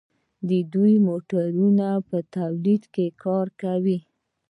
[0.73, 1.71] دوی د موټرو
[2.09, 3.99] په تولید کې کار کوي.